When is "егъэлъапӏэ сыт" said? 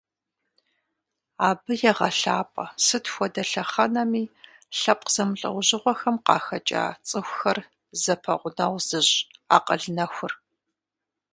1.89-3.05